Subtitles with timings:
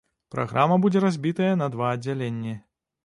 [0.35, 2.57] Праграма будзе разбітая на два аддзяленні.